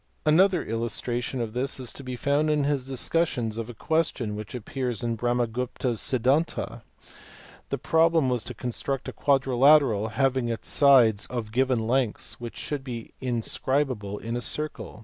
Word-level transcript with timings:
Another 0.25 0.65
illustration 0.65 1.39
of 1.41 1.53
this 1.53 1.79
is 1.79 1.93
to 1.93 2.03
be 2.03 2.15
found 2.15 2.49
in 2.49 2.63
his 2.63 2.87
discussion 2.87 3.51
of 3.59 3.69
a 3.69 3.75
question 3.75 4.35
which 4.35 4.55
appears 4.55 5.03
in 5.03 5.15
Brahmagupta 5.15 5.91
s 5.91 5.99
Siddhanta. 6.01 6.81
The 7.69 7.77
problem 7.77 8.27
was 8.27 8.43
to 8.45 8.55
construct 8.55 9.07
a 9.07 9.13
quadrilateral, 9.13 10.07
having 10.13 10.49
its 10.49 10.69
sides 10.69 11.27
of 11.27 11.51
given 11.51 11.85
lengths, 11.85 12.39
which 12.39 12.57
should 12.57 12.83
be 12.83 13.13
inscribable 13.21 14.17
in 14.17 14.35
a 14.35 14.41
circle. 14.41 14.99